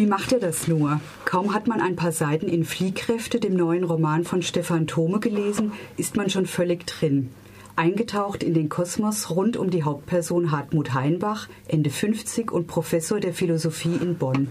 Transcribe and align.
Wie 0.00 0.06
macht 0.06 0.32
er 0.32 0.40
das 0.40 0.66
nur? 0.66 0.98
Kaum 1.26 1.52
hat 1.52 1.66
man 1.66 1.82
ein 1.82 1.94
paar 1.94 2.10
Seiten 2.10 2.48
in 2.48 2.64
Fliehkräfte, 2.64 3.38
dem 3.38 3.52
neuen 3.52 3.84
Roman 3.84 4.24
von 4.24 4.40
Stefan 4.40 4.86
Thome, 4.86 5.20
gelesen, 5.20 5.72
ist 5.98 6.16
man 6.16 6.30
schon 6.30 6.46
völlig 6.46 6.86
drin. 6.86 7.28
Eingetaucht 7.76 8.42
in 8.42 8.54
den 8.54 8.70
Kosmos 8.70 9.28
rund 9.28 9.58
um 9.58 9.68
die 9.68 9.82
Hauptperson 9.82 10.52
Hartmut 10.52 10.94
Heinbach, 10.94 11.48
Ende 11.68 11.90
50 11.90 12.50
und 12.50 12.66
Professor 12.66 13.20
der 13.20 13.34
Philosophie 13.34 13.98
in 14.00 14.16
Bonn. 14.16 14.48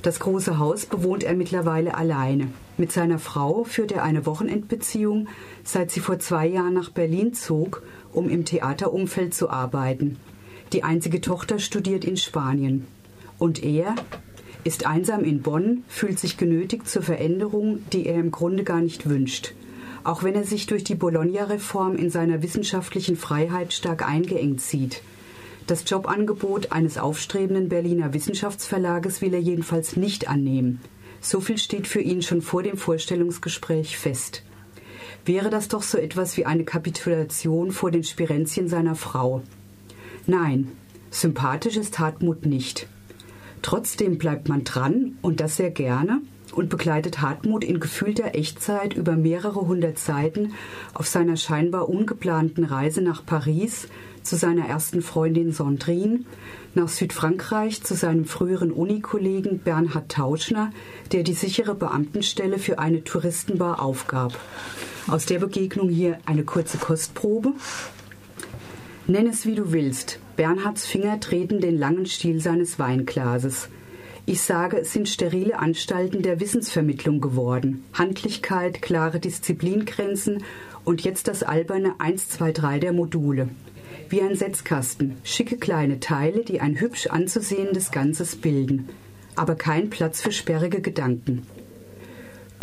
Das 0.00 0.18
große 0.18 0.58
Haus 0.58 0.86
bewohnt 0.86 1.24
er 1.24 1.34
mittlerweile 1.34 1.94
alleine. 1.94 2.48
Mit 2.78 2.90
seiner 2.90 3.18
Frau 3.18 3.64
führt 3.64 3.92
er 3.92 4.02
eine 4.02 4.24
Wochenendbeziehung, 4.24 5.28
seit 5.62 5.90
sie 5.90 6.00
vor 6.00 6.20
zwei 6.20 6.46
Jahren 6.46 6.72
nach 6.72 6.88
Berlin 6.88 7.34
zog, 7.34 7.82
um 8.14 8.30
im 8.30 8.46
Theaterumfeld 8.46 9.34
zu 9.34 9.50
arbeiten. 9.50 10.16
Die 10.72 10.84
einzige 10.84 11.20
Tochter 11.20 11.58
studiert 11.58 12.06
in 12.06 12.16
Spanien. 12.16 12.86
Und 13.38 13.62
er, 13.62 13.94
ist 14.64 14.86
einsam 14.86 15.24
in 15.24 15.42
Bonn, 15.42 15.84
fühlt 15.88 16.18
sich 16.18 16.36
genötigt 16.36 16.88
zur 16.88 17.02
Veränderung, 17.02 17.78
die 17.92 18.06
er 18.06 18.18
im 18.18 18.30
Grunde 18.30 18.64
gar 18.64 18.80
nicht 18.80 19.08
wünscht. 19.08 19.54
Auch 20.02 20.22
wenn 20.22 20.34
er 20.34 20.44
sich 20.44 20.66
durch 20.66 20.84
die 20.84 20.94
Bologna-Reform 20.94 21.96
in 21.96 22.10
seiner 22.10 22.42
wissenschaftlichen 22.42 23.16
Freiheit 23.16 23.72
stark 23.72 24.06
eingeengt 24.06 24.60
sieht. 24.60 25.02
Das 25.66 25.88
Jobangebot 25.88 26.72
eines 26.72 26.98
aufstrebenden 26.98 27.68
Berliner 27.68 28.12
Wissenschaftsverlages 28.12 29.22
will 29.22 29.32
er 29.32 29.40
jedenfalls 29.40 29.96
nicht 29.96 30.28
annehmen. 30.28 30.80
So 31.20 31.40
viel 31.40 31.56
steht 31.56 31.86
für 31.86 32.00
ihn 32.00 32.20
schon 32.20 32.42
vor 32.42 32.62
dem 32.62 32.76
Vorstellungsgespräch 32.76 33.96
fest. 33.96 34.42
Wäre 35.24 35.48
das 35.48 35.68
doch 35.68 35.82
so 35.82 35.96
etwas 35.96 36.36
wie 36.36 36.44
eine 36.44 36.64
Kapitulation 36.64 37.70
vor 37.72 37.90
den 37.90 38.04
Spirenzien 38.04 38.68
seiner 38.68 38.94
Frau? 38.94 39.42
Nein, 40.26 40.72
sympathisch 41.10 41.78
ist 41.78 41.98
Hartmut 41.98 42.44
nicht. 42.44 42.88
Trotzdem 43.64 44.18
bleibt 44.18 44.46
man 44.46 44.62
dran 44.62 45.16
und 45.22 45.40
das 45.40 45.56
sehr 45.56 45.70
gerne 45.70 46.20
und 46.52 46.68
begleitet 46.68 47.22
Hartmut 47.22 47.64
in 47.64 47.80
gefühlter 47.80 48.34
Echtzeit 48.34 48.92
über 48.92 49.16
mehrere 49.16 49.66
hundert 49.66 49.98
Seiten 49.98 50.52
auf 50.92 51.06
seiner 51.06 51.38
scheinbar 51.38 51.88
ungeplanten 51.88 52.64
Reise 52.64 53.00
nach 53.00 53.24
Paris 53.24 53.88
zu 54.22 54.36
seiner 54.36 54.66
ersten 54.66 55.00
Freundin 55.00 55.50
Sandrine, 55.50 56.20
nach 56.74 56.88
Südfrankreich 56.88 57.82
zu 57.82 57.94
seinem 57.94 58.26
früheren 58.26 58.70
Unikollegen 58.70 59.60
Bernhard 59.60 60.12
Tauschner, 60.12 60.70
der 61.12 61.22
die 61.22 61.32
sichere 61.32 61.74
Beamtenstelle 61.74 62.58
für 62.58 62.78
eine 62.78 63.02
Touristenbar 63.02 63.80
aufgab. 63.80 64.38
Aus 65.06 65.24
der 65.24 65.38
Begegnung 65.38 65.88
hier 65.88 66.18
eine 66.26 66.44
kurze 66.44 66.76
Kostprobe. 66.76 67.54
Nenn 69.06 69.26
es 69.26 69.44
wie 69.44 69.54
du 69.54 69.70
willst. 69.70 70.18
Bernhards 70.36 70.86
Finger 70.86 71.20
treten 71.20 71.60
den 71.60 71.78
langen 71.78 72.06
Stiel 72.06 72.40
seines 72.40 72.78
Weinglases. 72.78 73.68
Ich 74.24 74.40
sage, 74.40 74.78
es 74.78 74.94
sind 74.94 75.10
sterile 75.10 75.58
Anstalten 75.58 76.22
der 76.22 76.40
Wissensvermittlung 76.40 77.20
geworden. 77.20 77.84
Handlichkeit, 77.92 78.80
klare 78.80 79.20
Disziplingrenzen 79.20 80.42
und 80.84 81.02
jetzt 81.04 81.28
das 81.28 81.42
alberne 81.42 81.96
1, 81.98 82.30
2, 82.30 82.52
3 82.52 82.78
der 82.78 82.94
Module. 82.94 83.50
Wie 84.08 84.22
ein 84.22 84.36
Setzkasten, 84.36 85.16
schicke 85.22 85.58
kleine 85.58 86.00
Teile, 86.00 86.42
die 86.42 86.62
ein 86.62 86.80
hübsch 86.80 87.08
anzusehendes 87.08 87.90
Ganzes 87.90 88.36
bilden. 88.36 88.88
Aber 89.36 89.54
kein 89.54 89.90
Platz 89.90 90.22
für 90.22 90.32
sperrige 90.32 90.80
Gedanken. 90.80 91.42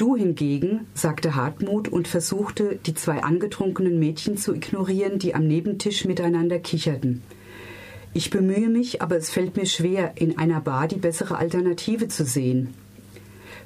Du 0.01 0.15
hingegen, 0.15 0.87
sagte 0.95 1.35
Hartmut 1.35 1.87
und 1.87 2.07
versuchte, 2.07 2.79
die 2.87 2.95
zwei 2.95 3.21
angetrunkenen 3.21 3.99
Mädchen 3.99 4.35
zu 4.35 4.51
ignorieren, 4.55 5.19
die 5.19 5.35
am 5.35 5.45
Nebentisch 5.45 6.05
miteinander 6.05 6.57
kicherten. 6.57 7.21
Ich 8.11 8.31
bemühe 8.31 8.67
mich, 8.67 9.03
aber 9.03 9.17
es 9.17 9.29
fällt 9.29 9.57
mir 9.57 9.67
schwer, 9.67 10.13
in 10.15 10.39
einer 10.39 10.59
Bar 10.59 10.87
die 10.87 10.95
bessere 10.95 11.37
Alternative 11.37 12.07
zu 12.07 12.25
sehen. 12.25 12.73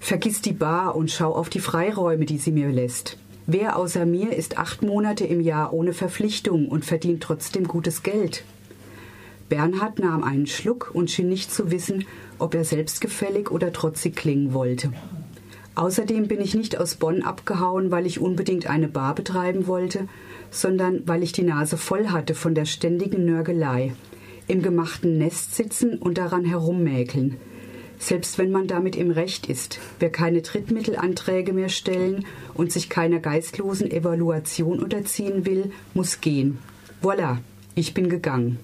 Vergiss 0.02 0.42
die 0.42 0.52
Bar 0.52 0.98
und 0.98 1.10
schau 1.10 1.34
auf 1.34 1.48
die 1.48 1.62
Freiräume, 1.62 2.26
die 2.26 2.38
sie 2.38 2.52
mir 2.52 2.68
lässt. 2.68 3.18
Wer 3.48 3.78
außer 3.78 4.06
mir 4.06 4.36
ist 4.36 4.58
acht 4.58 4.82
Monate 4.82 5.24
im 5.24 5.40
Jahr 5.40 5.72
ohne 5.72 5.94
Verpflichtung 5.94 6.68
und 6.68 6.84
verdient 6.84 7.24
trotzdem 7.24 7.66
gutes 7.66 8.04
Geld? 8.04 8.44
Bernhard 9.48 10.00
nahm 10.00 10.22
einen 10.22 10.48
Schluck 10.48 10.92
und 10.94 11.10
schien 11.10 11.30
nicht 11.30 11.54
zu 11.54 11.72
wissen, 11.72 12.06
ob 12.40 12.56
er 12.56 12.66
selbstgefällig 12.66 13.52
oder 13.52 13.72
trotzig 13.72 14.18
klingen 14.18 14.54
wollte. 14.54 14.92
Außerdem 15.76 16.28
bin 16.30 16.40
ich 16.40 16.56
nicht 16.56 16.78
aus 16.78 16.96
Bonn 16.96 17.22
abgehauen, 17.22 17.92
weil 17.92 18.06
ich 18.06 18.22
unbedingt 18.22 18.68
eine 18.68 18.88
Bar 18.88 19.14
betreiben 19.14 19.68
wollte, 19.68 20.08
sondern 20.50 21.06
weil 21.06 21.22
ich 21.22 21.34
die 21.34 21.44
Nase 21.44 21.78
voll 21.78 22.08
hatte 22.08 22.34
von 22.34 22.56
der 22.56 22.66
ständigen 22.66 23.26
Nörgelei, 23.26 23.94
im 24.48 24.62
gemachten 24.62 25.18
Nest 25.18 25.56
sitzen 25.56 25.98
und 25.98 26.18
daran 26.18 26.46
herummäkeln. 26.46 27.36
Selbst 28.00 28.38
wenn 28.38 28.52
man 28.52 28.68
damit 28.68 28.96
im 28.96 29.12
Recht 29.12 29.48
ist, 29.50 29.80
wer 30.00 30.10
keine 30.12 30.42
Drittmittelanträge 30.42 31.54
mehr 31.54 31.70
stellen 31.70 32.26
und 32.54 32.72
sich 32.72 32.90
keiner 32.90 33.20
geistlosen 33.20 33.90
Evaluation 33.90 34.80
unterziehen 34.80 35.46
will, 35.46 35.72
muss 35.94 36.22
gehen. 36.22 36.58
Voilà, 37.02 37.38
ich 37.74 37.94
bin 37.94 38.10
gegangen. 38.10 38.60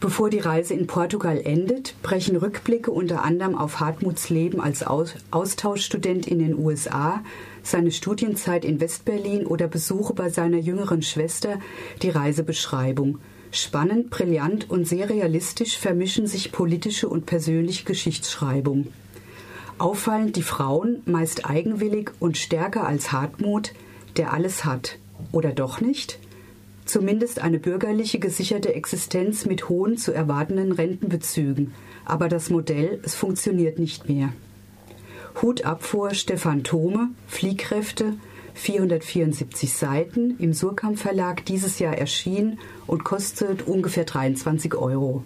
Bevor 0.00 0.30
die 0.30 0.38
Reise 0.38 0.72
in 0.72 0.86
Portugal 0.86 1.42
endet, 1.44 1.94
brechen 2.02 2.34
Rückblicke 2.36 2.90
unter 2.90 3.22
anderem 3.22 3.54
auf 3.54 3.80
Hartmuts 3.80 4.30
Leben 4.30 4.58
als 4.58 4.82
Austauschstudent 4.82 6.26
in 6.26 6.38
den 6.38 6.58
USA, 6.58 7.22
seine 7.62 7.92
Studienzeit 7.92 8.64
in 8.64 8.80
Westberlin 8.80 9.44
oder 9.44 9.68
Besuche 9.68 10.14
bei 10.14 10.30
seiner 10.30 10.56
jüngeren 10.56 11.02
Schwester 11.02 11.60
die 12.00 12.08
Reisebeschreibung. 12.08 13.18
Spannend, 13.52 14.08
brillant 14.08 14.70
und 14.70 14.88
sehr 14.88 15.10
realistisch 15.10 15.76
vermischen 15.76 16.26
sich 16.26 16.50
politische 16.50 17.06
und 17.06 17.26
persönliche 17.26 17.84
Geschichtsschreibung. 17.84 18.86
Auffallend 19.76 20.34
die 20.36 20.42
Frauen, 20.42 21.02
meist 21.04 21.44
eigenwillig 21.44 22.12
und 22.20 22.38
stärker 22.38 22.86
als 22.86 23.12
Hartmut, 23.12 23.74
der 24.16 24.32
alles 24.32 24.64
hat. 24.64 24.96
Oder 25.30 25.52
doch 25.52 25.82
nicht? 25.82 26.18
Zumindest 26.90 27.40
eine 27.40 27.58
bürgerliche 27.58 28.18
gesicherte 28.18 28.74
Existenz 28.74 29.46
mit 29.46 29.68
hohen 29.68 29.96
zu 29.96 30.12
erwartenden 30.12 30.72
Rentenbezügen. 30.72 31.72
Aber 32.04 32.28
das 32.28 32.50
Modell, 32.50 33.00
es 33.04 33.14
funktioniert 33.14 33.78
nicht 33.78 34.08
mehr. 34.08 34.32
Hut 35.40 35.64
ab 35.64 35.82
vor 35.82 36.14
Stefan 36.14 36.64
Thome, 36.64 37.10
Fliehkräfte, 37.26 38.14
474 38.54 39.72
Seiten, 39.72 40.36
im 40.38 40.52
Surkamp 40.52 40.98
Verlag 40.98 41.44
dieses 41.46 41.78
Jahr 41.78 41.96
erschienen 41.96 42.58
und 42.86 43.04
kostet 43.04 43.66
ungefähr 43.66 44.04
23 44.04 44.74
Euro. 44.74 45.24